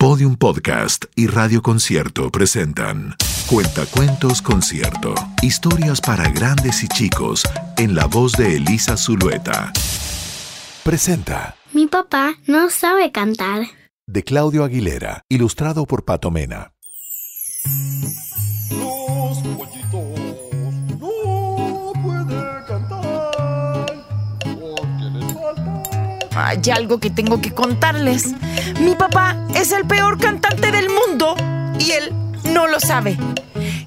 [0.00, 3.16] Podium Podcast y Radio Concierto presentan
[3.46, 5.14] Cuentacuentos Concierto.
[5.42, 7.42] Historias para grandes y chicos
[7.76, 9.70] en la voz de Elisa Zulueta.
[10.84, 13.66] Presenta Mi papá no sabe cantar.
[14.06, 16.72] de Claudio Aguilera, ilustrado por Pato Mena.
[26.46, 28.34] Hay algo que tengo que contarles.
[28.80, 31.34] Mi papá es el peor cantante del mundo
[31.78, 32.12] y él
[32.52, 33.18] no lo sabe.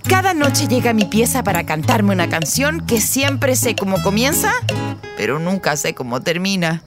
[0.07, 4.51] Cada noche llega a mi pieza para cantarme una canción que siempre sé cómo comienza,
[5.17, 6.83] pero nunca sé cómo termina.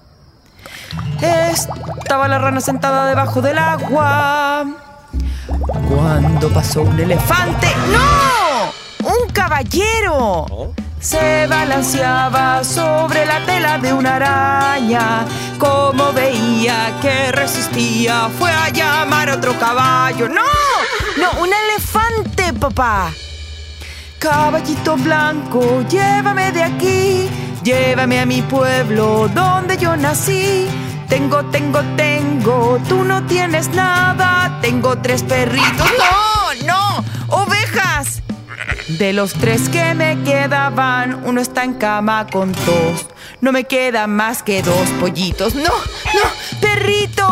[1.21, 4.67] Estaba la rana sentada debajo del agua.
[5.89, 7.69] Cuando pasó un elefante.
[7.91, 9.09] ¡No!
[9.09, 10.75] ¡Un caballero!
[11.01, 15.25] Se balanceaba sobre la tela de una araña.
[15.59, 20.29] Como veía que resistía, fue a llamar a otro caballo.
[20.29, 20.43] ¡No!
[21.17, 21.41] ¡No!
[21.41, 23.13] ¡Un elefante, papá!
[24.19, 27.29] Caballito blanco, llévame de aquí,
[27.63, 30.67] llévame a mi pueblo donde yo nací.
[31.09, 35.87] Tengo, tengo, tengo, tú no tienes nada, tengo tres perritos.
[35.99, 36.46] ¡No.
[38.89, 43.09] De los tres que me quedaban, uno está en cama con dos.
[43.41, 45.57] No me quedan más que dos pollitos.
[45.57, 45.73] ¡No, no!
[46.61, 47.27] ¡Perritos!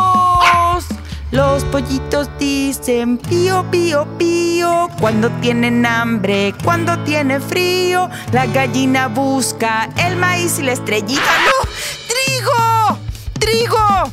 [1.30, 8.10] Los pollitos dicen pío, pío, pío cuando tienen hambre, cuando tiene frío.
[8.32, 11.22] La gallina busca el maíz y la estrellita.
[11.22, 11.68] ¡No!
[12.08, 12.98] ¡Trigo!
[13.38, 14.10] ¡Trigo!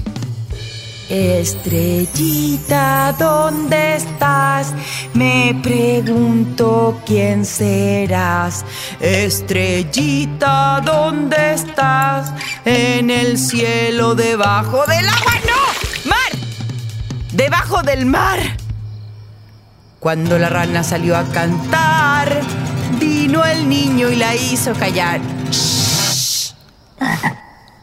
[1.10, 3.96] Estrellita, ¿dónde
[5.14, 8.66] Me pregunto quién serás.
[9.00, 12.34] Estrellita, ¿dónde estás?
[12.66, 15.34] En el cielo, debajo del agua.
[15.48, 16.10] ¡No!
[16.10, 16.32] ¡Mar!
[17.34, 18.40] Debajo del mar.
[20.00, 22.42] Cuando la rana salió a cantar,
[23.00, 25.22] vino el niño y la hizo callar.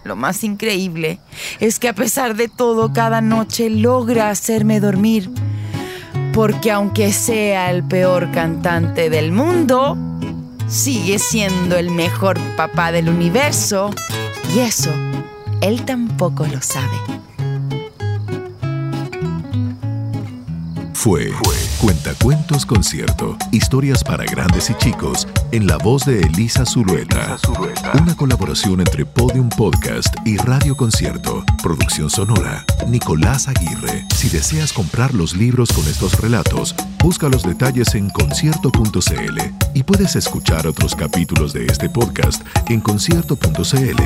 [0.05, 1.21] Lo más increíble
[1.61, 5.31] es que a pesar de todo, cada noche logra hacerme dormir.
[6.33, 9.97] Porque aunque sea el peor cantante del mundo,
[10.69, 13.91] sigue siendo el mejor papá del universo.
[14.55, 14.91] Y eso,
[15.61, 16.97] él tampoco lo sabe.
[20.99, 21.31] Fue
[21.81, 23.37] Cuentacuentos Concierto.
[23.53, 27.37] Historias para grandes y chicos en la voz de Elisa Zulueta.
[28.03, 31.45] Una colaboración entre Podium Podcast y Radio Concierto.
[31.63, 34.07] Producción sonora, Nicolás Aguirre.
[34.13, 39.39] Si deseas comprar los libros con estos relatos, busca los detalles en concierto.cl
[39.75, 44.03] y puedes escuchar otros capítulos de este podcast en concierto.cl,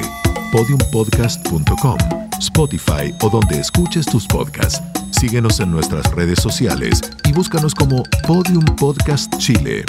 [0.53, 1.99] podiumpodcast.com,
[2.39, 4.83] Spotify o donde escuches tus podcasts.
[5.23, 9.85] Síguenos en nuestras redes sociales y búscanos como Podium Podcast Chile.